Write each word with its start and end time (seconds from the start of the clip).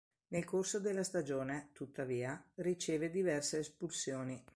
Nel 0.29 0.45
corso 0.45 0.79
della 0.79 1.03
stagione, 1.03 1.69
tuttavia, 1.73 2.43
riceve 2.55 3.11
diverse 3.11 3.59
espulsioni. 3.59 4.43